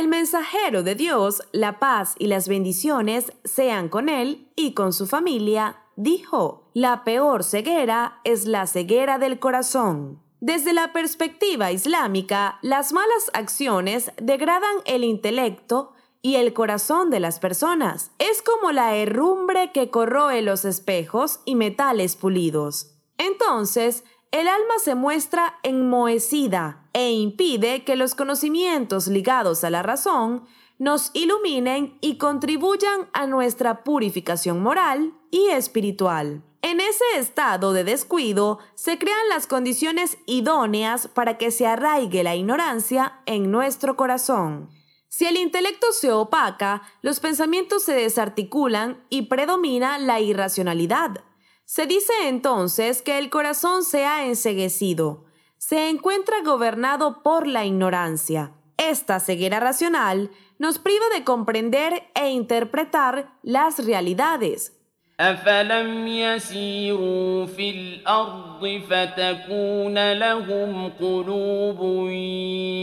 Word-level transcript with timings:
El 0.00 0.08
mensajero 0.08 0.82
de 0.82 0.94
Dios, 0.94 1.42
la 1.52 1.78
paz 1.78 2.14
y 2.18 2.28
las 2.28 2.48
bendiciones 2.48 3.34
sean 3.44 3.90
con 3.90 4.08
él 4.08 4.48
y 4.56 4.72
con 4.72 4.94
su 4.94 5.06
familia, 5.06 5.76
dijo, 5.94 6.70
la 6.72 7.04
peor 7.04 7.44
ceguera 7.44 8.18
es 8.24 8.46
la 8.46 8.66
ceguera 8.66 9.18
del 9.18 9.38
corazón. 9.38 10.22
Desde 10.40 10.72
la 10.72 10.94
perspectiva 10.94 11.70
islámica, 11.70 12.58
las 12.62 12.94
malas 12.94 13.30
acciones 13.34 14.10
degradan 14.16 14.76
el 14.86 15.04
intelecto 15.04 15.92
y 16.22 16.36
el 16.36 16.54
corazón 16.54 17.10
de 17.10 17.20
las 17.20 17.38
personas. 17.38 18.10
Es 18.18 18.40
como 18.40 18.72
la 18.72 18.96
herrumbre 18.96 19.70
que 19.70 19.90
corroe 19.90 20.40
los 20.40 20.64
espejos 20.64 21.40
y 21.44 21.56
metales 21.56 22.16
pulidos. 22.16 22.94
Entonces, 23.18 24.04
el 24.32 24.46
alma 24.46 24.74
se 24.82 24.94
muestra 24.94 25.58
enmohecida 25.62 26.84
e 26.92 27.10
impide 27.12 27.84
que 27.84 27.96
los 27.96 28.14
conocimientos 28.14 29.08
ligados 29.08 29.64
a 29.64 29.70
la 29.70 29.82
razón 29.82 30.44
nos 30.78 31.10
iluminen 31.14 31.98
y 32.00 32.16
contribuyan 32.16 33.08
a 33.12 33.26
nuestra 33.26 33.82
purificación 33.82 34.62
moral 34.62 35.12
y 35.30 35.48
espiritual. 35.48 36.42
En 36.62 36.80
ese 36.80 37.04
estado 37.16 37.72
de 37.72 37.84
descuido 37.84 38.58
se 38.74 38.98
crean 38.98 39.28
las 39.28 39.46
condiciones 39.46 40.18
idóneas 40.26 41.08
para 41.08 41.36
que 41.36 41.50
se 41.50 41.66
arraigue 41.66 42.22
la 42.22 42.36
ignorancia 42.36 43.20
en 43.26 43.50
nuestro 43.50 43.96
corazón. 43.96 44.70
Si 45.08 45.26
el 45.26 45.36
intelecto 45.36 45.90
se 45.92 46.12
opaca, 46.12 46.82
los 47.02 47.18
pensamientos 47.18 47.82
se 47.82 47.94
desarticulan 47.94 49.04
y 49.10 49.22
predomina 49.22 49.98
la 49.98 50.20
irracionalidad. 50.20 51.24
Se 51.69 51.87
dice 51.87 52.13
entonces 52.27 53.01
que 53.01 53.17
el 53.17 53.29
corazón 53.29 53.83
se 53.83 54.05
ha 54.05 54.25
enseguecido, 54.25 55.25
se 55.57 55.89
encuentra 55.89 56.43
gobernado 56.43 57.23
por 57.23 57.47
la 57.47 57.65
ignorancia. 57.65 58.51
Esta 58.77 59.19
ceguera 59.19 59.59
racional 59.59 60.29
nos 60.59 60.77
priva 60.77 61.05
de 61.15 61.23
comprender 61.23 62.03
e 62.13 62.29
interpretar 62.29 63.29
las 63.41 63.83
realidades. 63.83 64.71
أفلم 65.19 66.07
يسيروا 66.07 67.45
في 67.45 67.69
الأرض 67.69 68.81
فتكون 68.89 70.11
لهم 70.11 70.89
قلوب 70.99 72.09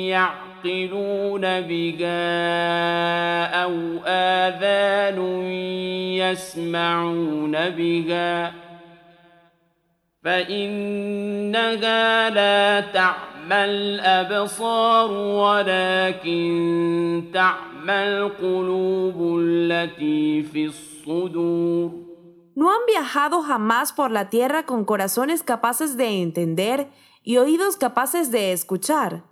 يعقلون 0.08 1.60
بها 1.60 2.24
أو 3.64 3.72
آذان 4.06 5.42
يسمعون 6.16 7.70
بها ۖ 7.70 8.65
فإنها 10.26 12.00
لا 12.30 12.80
تعمى 12.80 13.64
الأبصار 13.64 15.10
ولكن 15.12 16.50
تعمى 17.34 17.92
القلوب 17.92 19.38
التي 19.40 20.42
في 20.42 20.64
الصدور 20.66 22.12
¿No 22.54 22.70
han 22.70 22.84
viajado 22.86 23.42
jamás 23.42 23.94
por 23.94 24.10
la 24.10 24.28
tierra 24.28 24.66
con 24.66 24.84
corazones 24.84 25.42
capaces 25.42 25.96
de 25.96 26.20
entender 26.22 26.90
y 27.22 27.38
oídos 27.38 27.76
capaces 27.76 28.30
de 28.30 28.52
escuchar? 28.52 29.24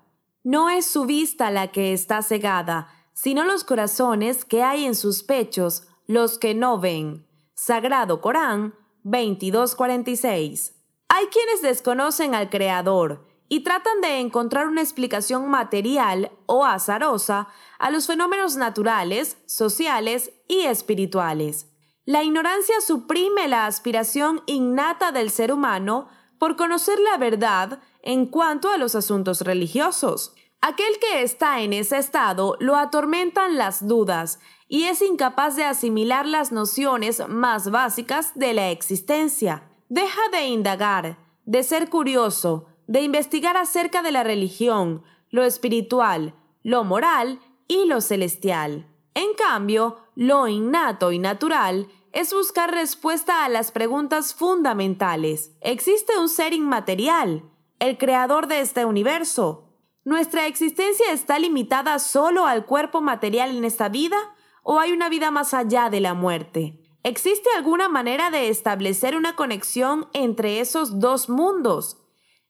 No 0.42 0.70
es 0.70 0.86
su 0.86 1.04
vista 1.04 1.50
la 1.50 1.70
que 1.70 1.92
está 1.92 2.22
cegada, 2.22 2.88
sino 3.12 3.44
los 3.44 3.62
corazones 3.62 4.46
que 4.46 4.62
hay 4.62 4.86
en 4.86 4.94
sus 4.94 5.22
pechos, 5.22 5.86
los 6.06 6.38
que 6.38 6.54
no 6.54 6.80
ven. 6.80 7.26
Sagrado 7.54 8.22
Corán 8.22 8.74
2246. 9.04 10.73
hay 11.17 11.27
quienes 11.27 11.61
desconocen 11.61 12.35
al 12.35 12.49
Creador 12.49 13.25
y 13.47 13.61
tratan 13.61 14.01
de 14.01 14.19
encontrar 14.19 14.67
una 14.67 14.81
explicación 14.81 15.49
material 15.49 16.29
o 16.45 16.65
azarosa 16.65 17.47
a 17.79 17.89
los 17.89 18.05
fenómenos 18.05 18.57
naturales, 18.57 19.37
sociales 19.45 20.33
y 20.49 20.63
espirituales. 20.63 21.71
La 22.03 22.21
ignorancia 22.25 22.81
suprime 22.81 23.47
la 23.47 23.65
aspiración 23.65 24.43
innata 24.45 25.13
del 25.13 25.29
ser 25.29 25.53
humano 25.53 26.09
por 26.37 26.57
conocer 26.57 26.99
la 26.99 27.15
verdad 27.15 27.79
en 28.01 28.25
cuanto 28.25 28.69
a 28.69 28.77
los 28.77 28.93
asuntos 28.93 29.39
religiosos. 29.39 30.35
Aquel 30.59 30.99
que 30.99 31.23
está 31.23 31.61
en 31.61 31.71
ese 31.71 31.97
estado 31.97 32.57
lo 32.59 32.75
atormentan 32.75 33.55
las 33.55 33.87
dudas 33.87 34.41
y 34.67 34.83
es 34.83 35.01
incapaz 35.01 35.55
de 35.55 35.63
asimilar 35.63 36.25
las 36.25 36.51
nociones 36.51 37.25
más 37.29 37.71
básicas 37.71 38.33
de 38.35 38.53
la 38.53 38.69
existencia. 38.71 39.71
Deja 39.89 40.21
de 40.31 40.47
indagar, 40.47 41.17
de 41.45 41.61
ser 41.61 41.89
curioso, 41.89 42.65
de 42.87 43.01
investigar 43.01 43.55
acerca 43.55 44.01
de 44.01 44.11
la 44.11 44.23
religión, 44.23 45.03
lo 45.29 45.43
espiritual, 45.43 46.33
lo 46.63 46.83
moral 46.83 47.39
y 47.67 47.85
lo 47.85 48.01
celestial. 48.01 48.87
En 49.13 49.33
cambio, 49.35 49.99
lo 50.15 50.47
innato 50.47 51.11
y 51.11 51.19
natural 51.19 51.87
es 52.11 52.33
buscar 52.33 52.71
respuesta 52.71 53.45
a 53.45 53.49
las 53.49 53.71
preguntas 53.71 54.33
fundamentales. 54.33 55.51
¿Existe 55.61 56.17
un 56.17 56.29
ser 56.29 56.53
inmaterial, 56.53 57.43
el 57.79 57.97
creador 57.97 58.47
de 58.47 58.61
este 58.61 58.85
universo? 58.85 59.69
¿Nuestra 60.03 60.47
existencia 60.47 61.11
está 61.11 61.37
limitada 61.37 61.99
solo 61.99 62.45
al 62.45 62.65
cuerpo 62.65 63.01
material 63.01 63.55
en 63.55 63.65
esta 63.65 63.89
vida 63.89 64.17
o 64.63 64.79
hay 64.79 64.91
una 64.91 65.09
vida 65.09 65.29
más 65.29 65.53
allá 65.53 65.89
de 65.89 65.99
la 65.99 66.13
muerte? 66.13 66.84
¿Existe 67.05 67.47
alguna 67.55 67.87
manera 67.87 68.31
de 68.31 68.49
establecer 68.49 69.15
una 69.15 69.35
conexión 69.35 70.07
entre 70.13 70.59
esos 70.59 70.99
dos 70.99 71.29
mundos? 71.29 71.97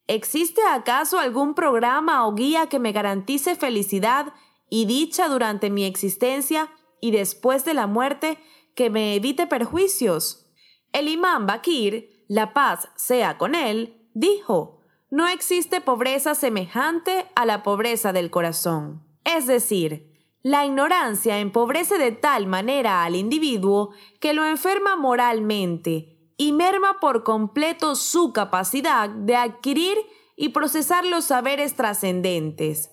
¿Existe 0.07 0.61
acaso 0.61 1.19
algún 1.19 1.55
programa 1.55 2.25
o 2.25 2.33
guía 2.33 2.67
que 2.67 2.79
me 2.79 2.93
garantice 2.93 3.57
felicidad 3.57 4.31
y 4.69 4.85
dicha 4.85 5.27
durante 5.27 5.69
mi 5.69 5.83
existencia 5.83 6.71
y 7.01 7.11
después 7.11 7.65
de 7.65 7.73
la 7.73 7.85
muerte 7.85 8.37
que 8.75 8.89
me 8.89 9.15
evite 9.15 9.45
perjuicios? 9.45 10.49
El 10.93 11.09
imán 11.09 11.47
Bakir, 11.47 12.23
la 12.29 12.53
paz 12.53 12.87
sea 12.95 13.37
con 13.37 13.55
él, 13.55 14.07
dijo, 14.13 14.79
no 15.09 15.27
existe 15.27 15.81
pobreza 15.81 16.33
semejante 16.33 17.25
a 17.35 17.45
la 17.45 17.61
pobreza 17.61 18.13
del 18.13 18.31
corazón. 18.31 19.05
Es 19.25 19.47
decir, 19.47 20.14
la 20.45 20.63
ignorancia 20.63 21.39
empobrece 21.39 21.97
de 21.97 22.11
tal 22.11 22.45
manera 22.45 23.03
al 23.03 23.15
individuo 23.15 23.95
que 24.19 24.35
lo 24.35 24.45
enferma 24.45 24.95
moralmente 24.95 26.19
y 26.37 26.51
merma 26.51 26.99
por 26.99 27.23
completo 27.23 27.95
su 27.95 28.31
capacidad 28.31 29.09
de 29.09 29.35
adquirir 29.35 29.97
y 30.35 30.49
procesar 30.49 31.03
los 31.03 31.25
saberes 31.25 31.73
trascendentes. 31.73 32.91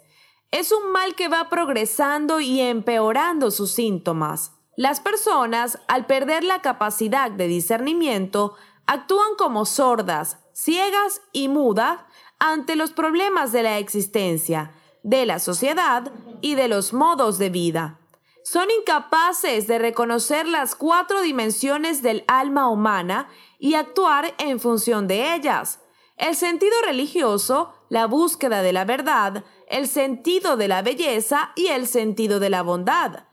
Es 0.51 0.73
un 0.73 0.93
mal 0.93 1.15
que 1.15 1.29
va 1.29 1.51
progresando 1.51 2.41
y 2.41 2.59
empeorando 2.59 3.51
sus 3.51 3.73
síntomas. 3.73 4.53
Las 4.75 5.01
personas, 5.01 5.79
al 5.89 6.07
perder 6.07 6.45
la 6.45 6.63
capacidad 6.63 7.31
de 7.31 7.49
discernimiento, 7.49 8.55
actúan 8.87 9.35
como 9.37 9.67
sordas, 9.67 10.39
ciegas 10.55 11.21
y 11.33 11.49
mudas 11.49 12.01
ante 12.39 12.77
los 12.77 12.93
problemas 12.93 13.53
de 13.53 13.63
la 13.63 13.79
existencia, 13.79 14.73
de 15.03 15.27
la 15.27 15.39
sociedad 15.39 16.13
y 16.41 16.55
de 16.55 16.69
los 16.69 16.93
modos 16.93 17.39
de 17.39 17.51
vida. 17.51 17.99
Son 18.45 18.69
incapaces 18.71 19.67
de 19.67 19.79
reconocer 19.79 20.49
las 20.49 20.75
cuatro 20.75 21.23
dimensiones 21.23 22.03
del 22.03 22.25
alma 22.27 22.69
humana 22.69 23.29
y 23.59 23.75
actuar 23.75 24.35
en 24.39 24.59
función 24.59 25.07
de 25.07 25.35
ellas. 25.35 25.79
el 26.19 26.37
sentido 26.37 26.75
religioso, 26.85 27.73
la 27.89 28.07
búsqueda 28.07 28.63
de 28.63 28.73
la 28.73 28.85
verdad, 28.85 29.45
el 29.67 29.89
sentido 29.89 30.57
de 30.57 30.69
la 30.69 30.83
belleza 30.83 31.53
y 31.57 31.69
el 31.69 31.89
sentido 31.89 32.39
de 32.39 32.51
la 32.51 32.63
bondad. 32.63 33.25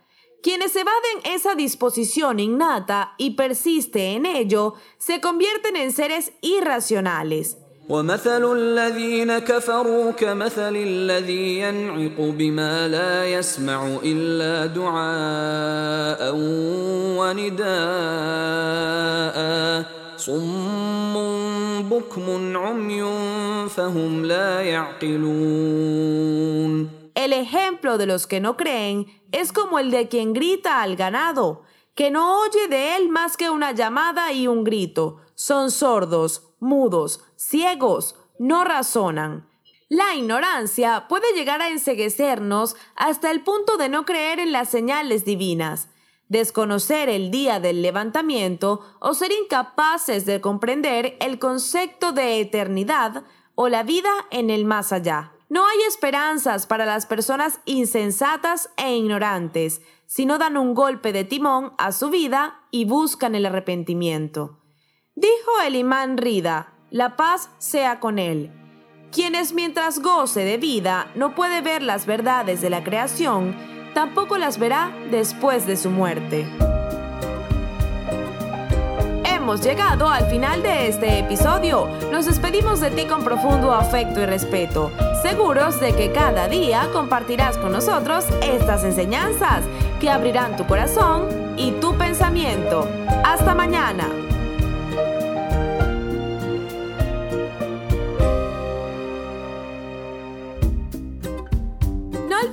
Quienes 0.41 0.75
evaden 0.75 1.19
esa 1.25 1.53
disposición 1.53 2.39
innata 2.39 3.13
y 3.17 3.31
persiste 3.31 4.13
en 4.13 4.25
ello, 4.25 4.75
se 4.97 5.19
convierten 5.19 5.75
en 5.75 5.91
seres 5.91 6.31
irracionales. 6.41 7.57
ومثل 7.88 8.52
الذين 8.52 9.38
كفروا 9.38 10.10
كمثل 10.10 10.76
الذي 10.76 11.58
ينعق 11.58 12.20
بما 12.20 12.88
لا 12.88 13.24
يسمع 13.24 13.98
إلا 14.04 14.66
دعاء 14.66 16.32
ونداء 17.18 17.64
صم 20.16 21.14
بكم 21.82 22.56
عمي 22.56 23.02
فهم 23.68 24.24
لا 24.24 24.62
يعقلون 24.62 26.24
El 27.14 27.32
ejemplo 27.32 27.96
de 27.96 28.06
los 28.06 28.26
que 28.26 28.40
no 28.40 28.56
creen 28.56 29.06
es 29.30 29.52
como 29.52 29.78
el 29.78 29.90
de 29.92 30.08
quien 30.08 30.32
grita 30.32 30.82
al 30.82 30.96
ganado, 30.96 31.62
que 31.94 32.10
no 32.10 32.40
oye 32.40 32.66
de 32.68 32.96
él 32.96 33.08
más 33.08 33.36
que 33.36 33.50
una 33.50 33.70
llamada 33.72 34.32
y 34.32 34.48
un 34.48 34.64
grito. 34.64 35.18
Son 35.36 35.70
sordos, 35.70 36.54
mudos, 36.58 37.20
ciegos, 37.39 38.15
no 38.37 38.65
razonan. 38.65 39.47
La 39.87 40.13
ignorancia 40.13 41.07
puede 41.07 41.31
llegar 41.33 41.61
a 41.61 41.69
enseguecernos 41.69 42.75
hasta 42.97 43.31
el 43.31 43.43
punto 43.43 43.77
de 43.77 43.87
no 43.87 44.05
creer 44.05 44.39
en 44.39 44.51
las 44.51 44.67
señales 44.69 45.23
divinas, 45.23 45.87
desconocer 46.27 47.07
el 47.07 47.31
día 47.31 47.61
del 47.61 47.81
levantamiento 47.81 48.81
o 48.99 49.13
ser 49.13 49.31
incapaces 49.31 50.25
de 50.25 50.41
comprender 50.41 51.15
el 51.21 51.39
concepto 51.39 52.11
de 52.11 52.41
eternidad 52.41 53.23
o 53.55 53.69
la 53.69 53.83
vida 53.83 54.11
en 54.31 54.49
el 54.49 54.65
más 54.65 54.91
allá. 54.91 55.31
No 55.47 55.65
hay 55.65 55.79
esperanzas 55.87 56.67
para 56.67 56.85
las 56.85 57.05
personas 57.05 57.61
insensatas 57.63 58.69
e 58.75 58.95
ignorantes 58.95 59.81
si 60.05 60.25
no 60.25 60.37
dan 60.39 60.57
un 60.57 60.73
golpe 60.73 61.13
de 61.13 61.23
timón 61.23 61.71
a 61.77 61.93
su 61.93 62.09
vida 62.09 62.65
y 62.69 62.83
buscan 62.83 63.33
el 63.33 63.45
arrepentimiento. 63.45 64.59
Dijo 65.15 65.51
el 65.65 65.75
imán 65.75 66.17
Rida, 66.17 66.78
la 66.91 67.15
paz 67.15 67.49
sea 67.57 67.99
con 67.99 68.19
él. 68.19 68.51
Quienes 69.11 69.53
mientras 69.53 69.99
goce 69.99 70.43
de 70.43 70.57
vida 70.57 71.07
no 71.15 71.35
puede 71.35 71.61
ver 71.61 71.81
las 71.81 72.05
verdades 72.05 72.61
de 72.61 72.69
la 72.69 72.83
creación, 72.83 73.55
tampoco 73.93 74.37
las 74.37 74.59
verá 74.59 74.91
después 75.09 75.65
de 75.65 75.77
su 75.77 75.89
muerte 75.89 76.47
hemos 79.49 79.61
llegado 79.61 80.07
al 80.07 80.27
final 80.27 80.61
de 80.61 80.89
este 80.89 81.17
episodio. 81.17 81.87
Nos 82.11 82.27
despedimos 82.27 82.81
de 82.81 82.91
ti 82.91 83.05
con 83.05 83.23
profundo 83.23 83.73
afecto 83.73 84.21
y 84.21 84.27
respeto, 84.27 84.91
seguros 85.23 85.79
de 85.79 85.95
que 85.95 86.11
cada 86.11 86.47
día 86.47 86.87
compartirás 86.93 87.57
con 87.57 87.71
nosotros 87.71 88.25
estas 88.43 88.83
enseñanzas 88.83 89.63
que 89.99 90.11
abrirán 90.11 90.55
tu 90.55 90.67
corazón 90.67 91.55
y 91.57 91.71
tu 91.71 91.97
pensamiento. 91.97 92.87
Hasta 93.23 93.55
mañana. 93.55 94.07